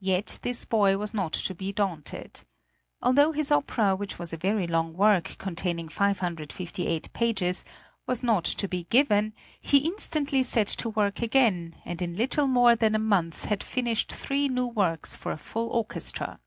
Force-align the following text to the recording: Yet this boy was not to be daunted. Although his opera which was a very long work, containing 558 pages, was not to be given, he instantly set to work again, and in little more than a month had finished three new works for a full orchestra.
Yet 0.00 0.38
this 0.40 0.64
boy 0.64 0.96
was 0.96 1.12
not 1.12 1.34
to 1.34 1.54
be 1.54 1.70
daunted. 1.70 2.44
Although 3.02 3.32
his 3.32 3.52
opera 3.52 3.94
which 3.94 4.18
was 4.18 4.32
a 4.32 4.38
very 4.38 4.66
long 4.66 4.94
work, 4.94 5.36
containing 5.36 5.90
558 5.90 7.12
pages, 7.12 7.62
was 8.06 8.22
not 8.22 8.44
to 8.46 8.66
be 8.66 8.84
given, 8.84 9.34
he 9.60 9.84
instantly 9.86 10.42
set 10.44 10.68
to 10.68 10.88
work 10.88 11.20
again, 11.20 11.74
and 11.84 12.00
in 12.00 12.16
little 12.16 12.46
more 12.46 12.74
than 12.74 12.94
a 12.94 12.98
month 12.98 13.44
had 13.44 13.62
finished 13.62 14.10
three 14.12 14.48
new 14.48 14.68
works 14.68 15.14
for 15.14 15.30
a 15.30 15.36
full 15.36 15.68
orchestra. 15.68 16.40